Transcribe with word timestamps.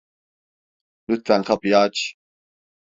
Lütfen 1.09 1.43
kapıyı 1.43 1.77
aç! 1.77 2.13